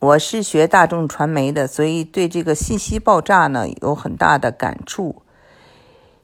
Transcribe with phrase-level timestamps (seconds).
[0.00, 5.20] 我是学大众传媒的，所以对这个信息爆炸呢有很大的感触。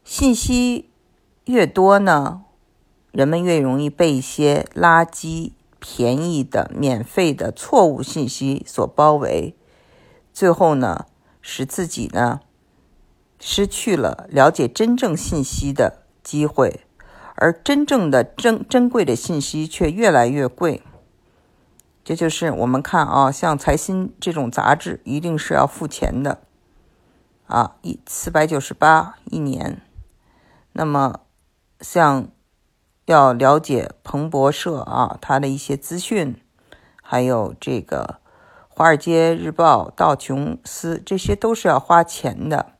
[0.02, 0.88] 信息
[1.44, 2.44] 越多呢，
[3.12, 9.54] 人们越容易被一些垃圾、便宜的、免费的错误信息所包围，
[10.32, 11.04] 最后呢，
[11.42, 12.40] 使自己呢
[13.38, 16.80] 失去了了解真正信息的机会，
[17.34, 20.80] 而真正的珍珍贵的信息却越来越贵。
[22.06, 26.38] 这就是我们看啊，像财新这种杂志，一定是要付钱的
[27.48, 29.82] 啊，一四百九十八一年。
[30.72, 31.22] 那么，
[31.80, 32.28] 像
[33.06, 36.40] 要了解彭博社啊，它的一些资讯，
[37.02, 38.20] 还有这个
[38.68, 42.74] 《华尔街日报》、道琼斯，这些都是要花钱的。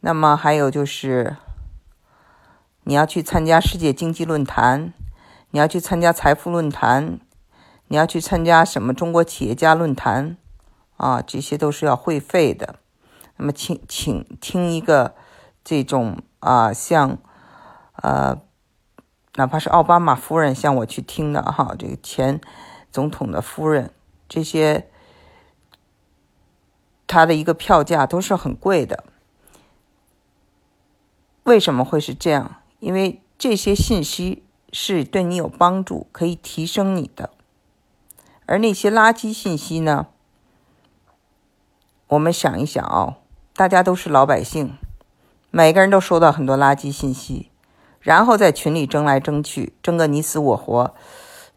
[0.00, 1.36] 那么还有就是，
[2.82, 4.92] 你要去参加世界经济论坛，
[5.52, 7.20] 你要去参加财富论坛。
[7.88, 10.36] 你要去参加什么中国企业家论坛
[10.96, 11.20] 啊？
[11.20, 12.76] 这些都是要会费的。
[13.36, 15.14] 那么，请请听一个
[15.64, 17.18] 这种啊，像
[18.02, 18.40] 呃，
[19.34, 22.40] 哪怕是奥巴马夫人向我去听的哈，这个前
[22.90, 23.92] 总统的夫人，
[24.28, 24.88] 这些
[27.06, 29.04] 他的一个票价都是很贵的。
[31.44, 32.56] 为什么会是这样？
[32.80, 37.30] 因为这些信息是对你有帮助，可以提升你的。
[38.48, 40.06] 而那些垃圾信息呢？
[42.06, 43.18] 我们想一想啊，
[43.54, 44.78] 大家都是老百姓，
[45.50, 47.50] 每个人都收到很多垃圾信息，
[48.00, 50.94] 然后在群里争来争去，争个你死我活，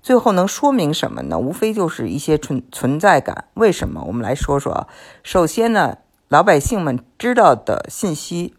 [0.02, 1.40] 最后能说明什么呢？
[1.40, 3.46] 无非就是一些存存在感。
[3.54, 4.04] 为什么？
[4.08, 4.88] 我们来说说啊。
[5.24, 8.54] 首先呢，老百姓们知道的信息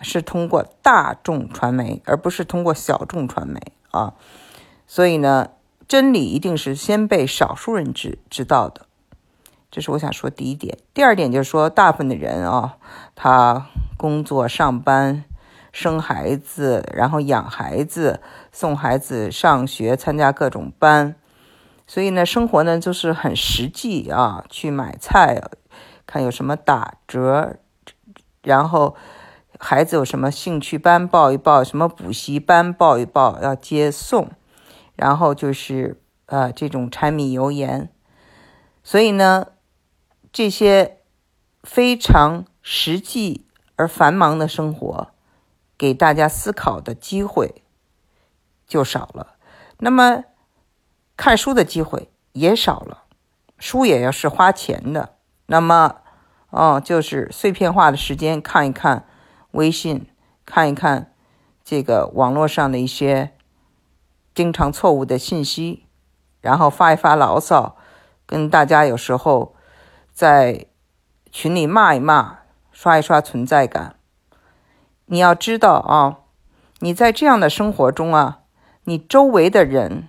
[0.00, 4.14] 是通过大众传媒，而不是通过小众传媒啊。
[4.86, 5.50] 所以呢。
[5.90, 8.86] 真理一定是先被少数人知知道的，
[9.72, 10.78] 这是我想说第一点。
[10.94, 12.76] 第二点就是说，大部分的人啊，
[13.16, 15.24] 他工作、上班、
[15.72, 18.20] 生孩子，然后养孩子、
[18.52, 21.16] 送孩子上学、参加各种班，
[21.88, 25.42] 所以呢，生活呢就是很实际啊，去买菜，
[26.06, 27.56] 看有什么打折，
[28.42, 28.94] 然后
[29.58, 34.30] 孩子有什么兴趣班报一报，什么补习班报一报，要接送。
[35.00, 37.90] 然后就是呃这种柴米油盐，
[38.84, 39.46] 所以呢，
[40.30, 40.98] 这些
[41.62, 43.46] 非常实际
[43.76, 45.08] 而繁忙的生活，
[45.78, 47.62] 给大家思考的机会
[48.66, 49.36] 就少了。
[49.78, 50.24] 那么
[51.16, 53.04] 看书的机会也少了，
[53.58, 55.16] 书也要是花钱的。
[55.46, 56.02] 那么
[56.50, 59.06] 哦，就是碎片化的时间看一看
[59.52, 60.06] 微信，
[60.44, 61.14] 看一看
[61.64, 63.32] 这个网络上的一些。
[64.34, 65.86] 经常错误的信息，
[66.40, 67.76] 然后发一发牢骚，
[68.26, 69.54] 跟大家有时候
[70.12, 70.66] 在
[71.30, 72.38] 群里骂一骂，
[72.70, 73.96] 刷一刷存在感。
[75.06, 76.18] 你要知道啊，
[76.78, 78.42] 你在这样的生活中啊，
[78.84, 80.08] 你周围的人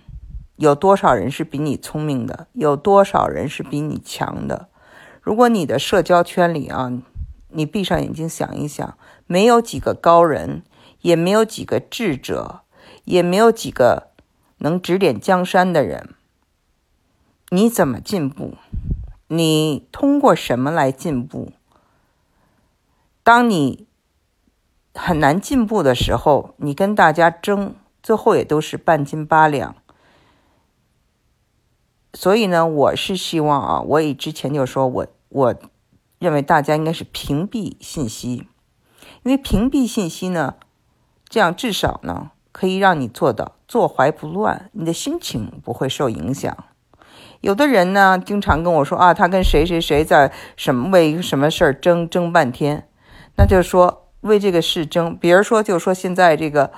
[0.56, 2.46] 有多少人是比你聪明的？
[2.52, 4.68] 有多少人是比你强的？
[5.20, 6.92] 如果你的社交圈里啊，
[7.48, 8.96] 你闭上眼睛想一想，
[9.26, 10.62] 没有几个高人，
[11.00, 12.60] 也没有几个智者，
[13.04, 14.11] 也没有几个。
[14.62, 16.14] 能指点江山的人，
[17.48, 18.54] 你怎么进步？
[19.26, 21.52] 你通过什么来进步？
[23.24, 23.88] 当你
[24.94, 27.74] 很难进步的时候，你跟大家争，
[28.04, 29.74] 最后也都是半斤八两。
[32.14, 35.56] 所以呢，我是希望啊，我也之前就说我我
[36.20, 38.46] 认为大家应该是屏蔽信息，
[39.24, 40.54] 因为屏蔽信息呢，
[41.28, 42.30] 这样至少呢。
[42.54, 46.54] 可以让你做到坐怀不乱，你的心情不会受影响。
[47.40, 52.86] 有的人呢，经常跟我说啊，他跟谁谁谁在什么为一个什么事儿争争半天，
[53.38, 55.16] 那就是说为这个事争。
[55.16, 56.70] 比如说，就说现在这个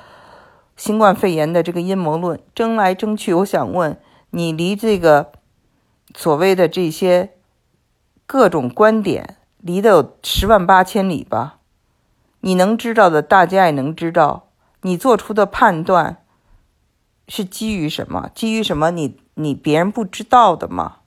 [0.77, 3.99] 新冠肺炎的这个阴谋论争来争去，我想问
[4.31, 5.33] 你，离这个
[6.15, 7.31] 所谓的这些
[8.25, 11.57] 各种观点离得有十万八千里吧？
[12.43, 14.51] 你能知道的，大家也能知道。
[14.83, 16.19] 你做出的判断
[17.29, 18.31] 是基于什么？
[18.35, 18.91] 基于什么？
[18.91, 20.99] 你你别人不知道的吗？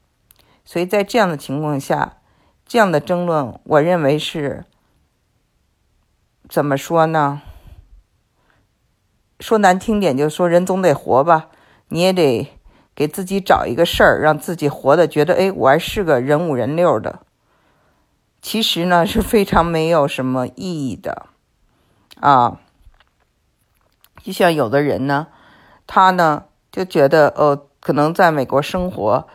[0.66, 2.18] 所以在这样的情况下，
[2.66, 4.66] 这样的争论，我认为是
[6.50, 7.42] 怎么说呢？
[9.40, 11.50] 说难听点，就说人总得活吧，
[11.90, 12.52] 你也得
[12.96, 17.20] 给自己找一个事儿，让自己活的觉得，哎，我还是个人五人六的。
[18.42, 21.28] 其实呢，是非常没有什么意义的
[22.20, 22.60] 啊。
[24.24, 25.28] 就像有的人呢，
[25.88, 29.28] 他呢就觉得，呃，可能在美国生活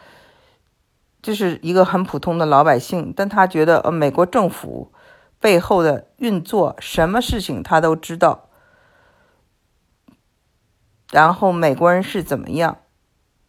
[1.21, 4.93] 就是一个很普通的老百姓，但他觉得呃，美国政府
[5.41, 8.49] 背后的运作，什么事情他都知道。
[11.11, 12.79] 然后美国人是怎么样，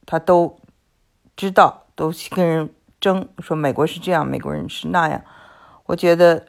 [0.05, 0.59] 他都
[1.35, 5.23] 知道，都跟人争说美国是这样，美国人是那样。
[5.85, 6.47] 我觉得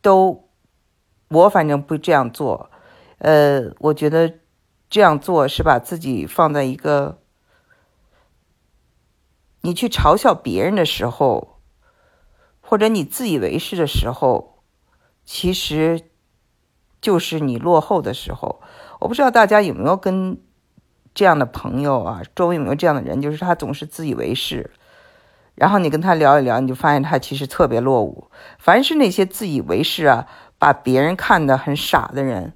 [0.00, 0.48] 都，
[1.28, 2.70] 我反正不这样做。
[3.18, 4.34] 呃，我觉得
[4.94, 7.18] 这样做是把自己放在一个，
[9.62, 11.58] 你去嘲笑别人的时候，
[12.60, 14.62] 或者你自以为是的时候，
[15.24, 16.00] 其实
[17.00, 18.62] 就是你落后的时候。
[19.00, 20.40] 我不知道大家有没有跟
[21.12, 24.70] 这样的朋友啊，周围有没有这样的人，就是他总是自以为是，
[25.56, 28.30] 然后你跟他聊一聊，你就发现他其实特别落伍。
[28.60, 32.52] 凡是那些自以为是啊，把别人看得很傻的人，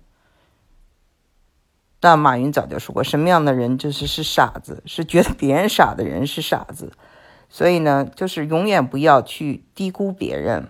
[2.00, 6.92] 那马云早就说过，什么样的人就是是傻子，是觉得别人傻的人是傻子。
[7.48, 10.68] 所以呢，就是永远不要去低估别人，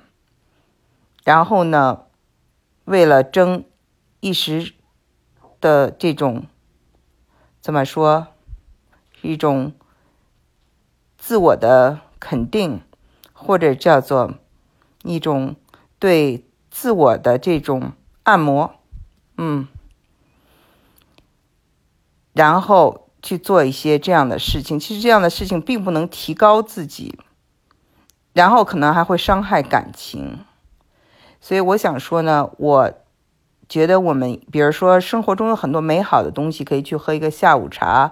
[1.24, 2.02] 然后呢，
[2.84, 3.64] 为了争
[4.20, 4.74] 一时。
[5.60, 6.46] 的这种
[7.60, 8.28] 怎么说？
[9.22, 9.72] 一种
[11.16, 12.80] 自我的肯定，
[13.32, 14.34] 或者叫做
[15.02, 15.56] 一种
[15.98, 17.90] 对自我的这种
[18.22, 18.72] 按摩，
[19.36, 19.66] 嗯，
[22.38, 24.78] 然后去做一些这样的事情。
[24.78, 27.18] 其实这样的事情并不能提高自己，
[28.32, 30.38] 然后可能还会伤害感情。
[31.40, 32.92] 所以我想说呢，我。
[33.68, 38.10] 觉得我们，比如说生活中有很多美好的东西，可以去喝一个下午茶，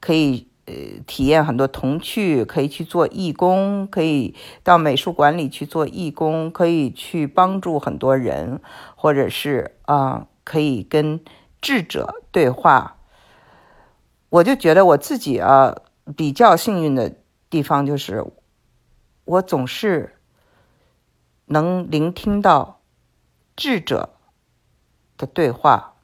[0.00, 0.74] 可以呃
[1.06, 8.60] 体验很多童趣，可以去做义工，可以到美术馆里去做义工，可以去帮助很多人，
[8.96, 11.20] 或者是啊，可以跟
[11.60, 12.97] 智者对话。
[14.30, 15.76] 我就觉得我自己啊
[16.16, 17.14] 比较幸运的
[17.50, 18.24] 地方就是，
[19.24, 20.18] 我总是
[21.46, 22.80] 能聆听到
[23.56, 24.14] 智者。
[25.16, 25.96] 的对话，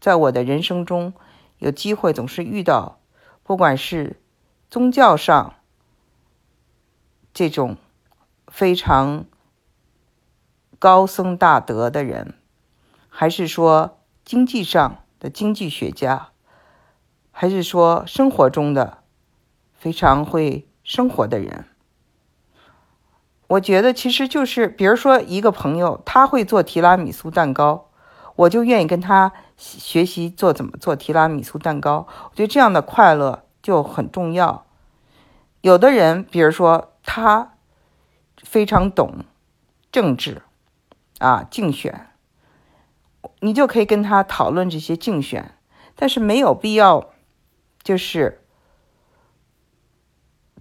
[0.00, 1.14] 在我的人生中，
[1.58, 2.98] 有机会总是遇到，
[3.44, 4.20] 不管是
[4.68, 5.54] 宗教上
[7.32, 7.76] 这种
[8.48, 9.26] 非常
[10.80, 12.34] 高僧大德的人，
[13.08, 16.32] 还是说经济上的经济学家，
[17.36, 18.98] 还是说生活中的
[19.74, 21.66] 非常会生活的人。
[23.48, 27.90] 我觉得其实就是，比如说一个朋友，他会做提拉米苏蛋糕，
[28.36, 32.06] 我就愿意跟他学习做怎么做提拉米苏蛋糕。
[32.30, 34.64] 我觉得这样的快乐就很重要。
[35.60, 37.54] 有的人，比如说他
[38.36, 39.24] 非常懂
[39.90, 40.42] 政治
[41.18, 42.10] 啊，竞选，
[43.40, 45.58] 你就可以跟他讨论这些竞选，
[45.96, 47.10] 但是没有必要
[47.84, 48.40] 就是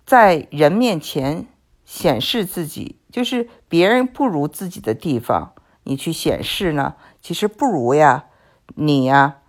[0.05, 1.47] 在人面前。
[1.85, 5.53] 显示自己就是别人不如自己的地方，
[5.83, 6.95] 你去显示呢？
[7.21, 8.25] 其实不如呀，
[8.75, 9.41] 你呀，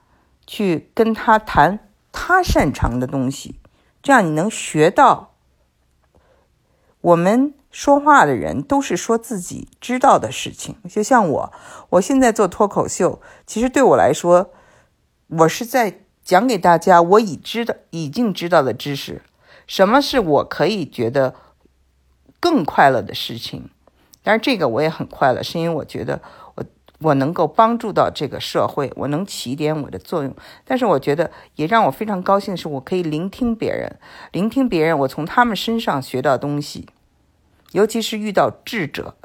[0.44, 3.60] 去跟他谈他擅长的东西，
[4.02, 5.36] 这样你能学到。
[7.00, 11.52] 我们说话的人都是说自己知道的事情，就像我，
[11.90, 14.50] 我现在做脱口秀，其实对我来说，
[15.28, 19.22] 我是在讲给大家我已知的、已经知道的知识。
[19.66, 21.34] 什么是我可以觉得？
[22.40, 23.70] 更快乐的事情，
[24.22, 26.20] 但是这个我也很快乐，是因为我觉得
[26.56, 26.64] 我
[26.98, 30.36] 我能够帮助到这个社会，我能起一点我的作用。
[30.62, 33.98] 但是我觉得也让我非常高兴的是，我可以聆听别人，
[34.32, 36.86] 聆听别人，我从他们身上学到东西，
[37.72, 39.16] 尤其是遇到智者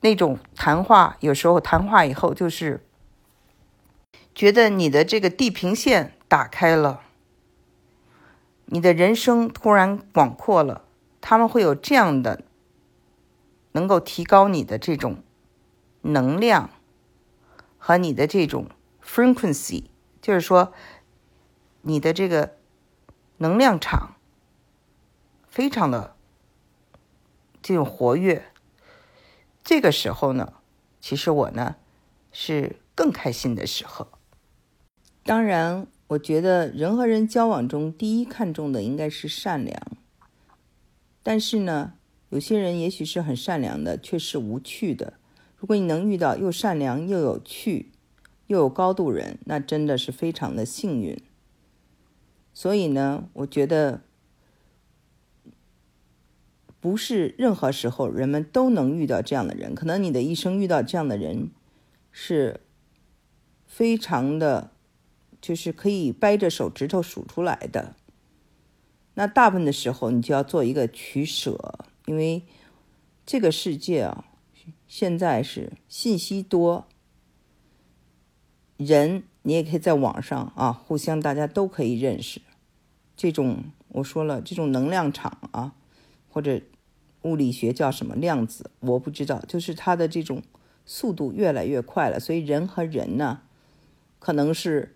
[0.00, 2.84] 那种谈话，有时候谈话以后就是
[4.36, 7.00] 觉得你的这个地平线打开了，
[8.66, 10.84] 你的人生突然广阔了。
[11.22, 12.44] 他们会有这样的，
[13.72, 15.22] 能够提高你的这种
[16.02, 16.68] 能量
[17.78, 18.68] 和你的这种
[19.02, 19.84] frequency，
[20.20, 20.74] 就是说
[21.80, 22.58] 你的这个
[23.38, 24.16] 能量场
[25.48, 26.14] 非常的
[27.62, 28.52] 这种活跃。
[29.64, 30.52] 这个时候呢，
[31.00, 31.76] 其实我呢
[32.30, 34.08] 是更开心的时候。
[35.26, 39.76] 当然，我觉得人和人交往中，第一看重的应该是善良。
[41.24, 41.94] 但是呢，
[42.28, 45.14] 有些人也许是很善良的，却是无趣的。
[45.56, 47.90] 如果你能遇到又善良又有趣
[48.46, 51.20] 又有高度人，那真的是非常的幸运。
[52.54, 54.02] 所以呢，我觉得
[56.78, 61.50] 不是任何时候人们都能遇到这样的人，可能你的一生遇到这样的人
[62.12, 62.60] 是
[63.66, 64.70] 非常的，
[65.46, 67.94] 就是可以掰着手指头数出来的。
[69.14, 72.42] 那大部分的时候，你就要做一个取舍，因为
[73.24, 74.24] 这个世界啊，
[74.88, 76.88] 现在是信息多，
[78.76, 82.40] 人你也可以在网上啊，互相大家都可以认识。
[83.16, 85.74] 这种我说了，这种能量场啊，
[86.28, 86.60] 或者
[87.22, 90.42] 物理学叫什么量子，我不知道，就是它的这种
[90.84, 93.42] 速度越来越快了，所以人和人呢，
[94.18, 94.95] 可能是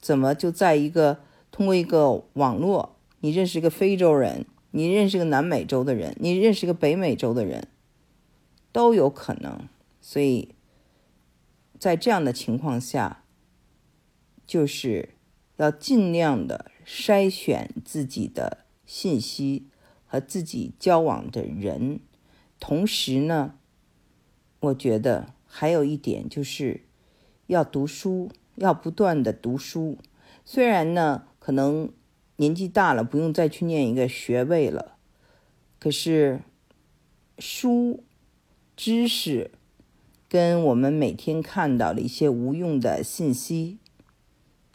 [0.00, 1.20] 怎么就在一个。
[1.50, 7.68] 通过一个网络，你认识一个非洲人，你认识个南美洲的人，你认识个北美洲的人，
[8.70, 9.66] 都有可能。
[10.02, 10.54] 所以
[11.78, 13.24] 在这样的情况下，
[14.46, 15.14] 就是
[15.56, 19.68] 要尽量的筛选自己的信息
[20.06, 22.00] 和自己交往的人。
[22.60, 23.54] 同时呢，
[24.60, 26.82] 我觉得还有一点就是
[27.46, 29.98] 要读书，要不断的读书。
[30.44, 31.24] 虽然呢。
[31.48, 31.90] 可能
[32.36, 34.98] 年纪大了，不用再去念一个学位了。
[35.78, 36.42] 可是
[37.38, 38.04] 书、
[38.76, 39.50] 知识，
[40.28, 43.78] 跟我们每天看到的一些无用的信息，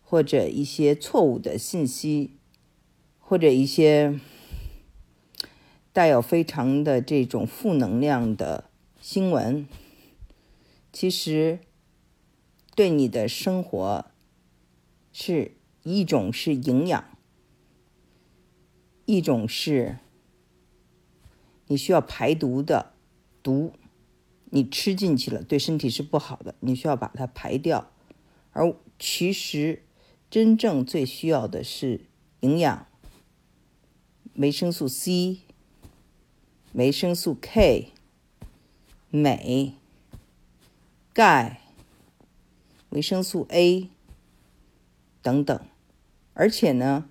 [0.03, 2.37] 或者一些错误的信息，
[3.19, 4.19] 或者一些
[5.91, 8.63] 带有非常的这种负能量的
[8.99, 9.67] 新闻，
[10.91, 11.59] 其实
[12.75, 14.05] 对你的生活
[15.11, 15.53] 是。
[15.85, 17.03] 一种是营养，
[19.05, 19.97] 一种是
[21.67, 22.93] 你需要排毒的
[23.43, 23.73] 毒，
[24.45, 27.91] 你吃进去了对身体是不好的，你需要把它排掉。
[28.53, 29.83] 而其实
[30.29, 32.05] 真正最需要的是
[32.39, 32.87] 营养，
[34.35, 35.39] 维生素 C、
[36.71, 37.89] 维生素 K、
[39.09, 39.73] 镁、
[41.11, 41.62] 钙、
[42.93, 43.89] 维生素 A
[45.21, 45.59] 等等。
[46.33, 47.09] 而且呢，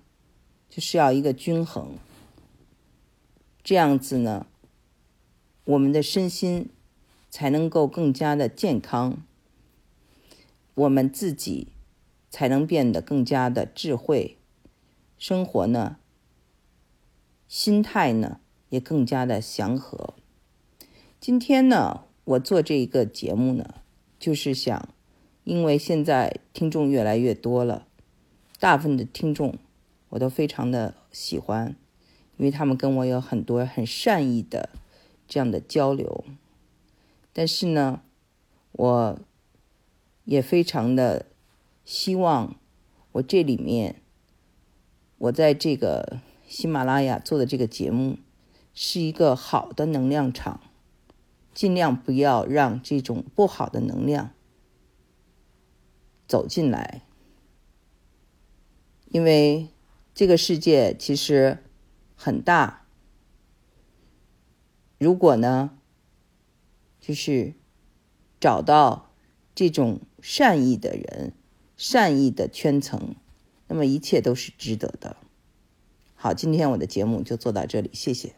[0.69, 1.97] 就是要一个均衡，
[3.63, 4.47] 这样子呢，
[5.63, 6.69] 我们的身心
[7.29, 9.23] 才能够更加的健康，
[10.73, 11.67] 我们自己
[12.29, 14.37] 才能变得更加的智慧，
[15.17, 15.95] 生活呢，
[17.47, 20.13] 心态呢也更加的祥和。
[21.21, 23.75] 今天呢，我做这一个节目呢，
[24.19, 24.92] 就是想，
[25.43, 27.85] 因为现在听众越来越多了。
[28.59, 29.57] 大部分的听众，
[30.09, 31.75] 我都非常的喜欢，
[32.37, 34.69] 因为他们跟我有很多很善意的
[35.27, 36.23] 这样的交流。
[37.33, 38.01] 但是呢，
[38.71, 39.19] 我
[40.23, 41.25] 也非常的
[41.83, 42.55] 希望，
[43.13, 44.01] 我这里面，
[45.17, 48.17] 我在这个喜马拉雅做的这个节目，
[48.73, 50.61] 是一个好的能量场，
[51.53, 54.31] 尽量不要让这种不好的能量
[56.33, 57.03] 走进来。
[59.09, 59.67] 因为
[60.15, 61.59] 这个世界其实
[62.15, 62.87] 很大，
[64.97, 65.77] 如果呢，
[66.99, 67.53] 就是
[68.39, 69.11] 找到
[69.53, 71.33] 这种善意的人、
[71.77, 73.13] 善意的圈层，
[73.67, 75.17] 那么一切都是值得的。
[76.15, 78.33] 好，今天我的节目就做到这里，谢谢。